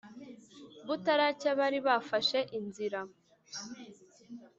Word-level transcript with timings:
butaracya, 0.87 1.49
bari 1.59 1.79
bafashe 1.87 2.39
inzira. 2.59 2.99